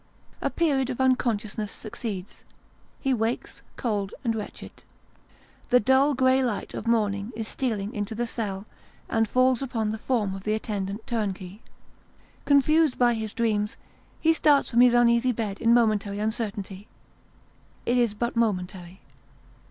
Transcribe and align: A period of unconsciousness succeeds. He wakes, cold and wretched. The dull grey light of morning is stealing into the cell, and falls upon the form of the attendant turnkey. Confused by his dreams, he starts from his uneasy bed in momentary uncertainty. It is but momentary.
A 0.41 0.49
period 0.49 0.89
of 0.89 0.99
unconsciousness 0.99 1.71
succeeds. 1.71 2.43
He 3.01 3.13
wakes, 3.13 3.61
cold 3.77 4.15
and 4.23 4.33
wretched. 4.33 4.83
The 5.69 5.79
dull 5.79 6.15
grey 6.15 6.43
light 6.43 6.73
of 6.73 6.87
morning 6.87 7.31
is 7.35 7.47
stealing 7.47 7.93
into 7.93 8.15
the 8.15 8.25
cell, 8.25 8.65
and 9.09 9.29
falls 9.29 9.61
upon 9.61 9.91
the 9.91 9.99
form 9.99 10.33
of 10.33 10.41
the 10.41 10.55
attendant 10.55 11.05
turnkey. 11.05 11.61
Confused 12.45 12.97
by 12.97 13.13
his 13.13 13.31
dreams, 13.31 13.77
he 14.19 14.33
starts 14.33 14.71
from 14.71 14.81
his 14.81 14.95
uneasy 14.95 15.31
bed 15.31 15.61
in 15.61 15.71
momentary 15.71 16.17
uncertainty. 16.17 16.87
It 17.85 17.95
is 17.95 18.15
but 18.15 18.35
momentary. 18.35 19.01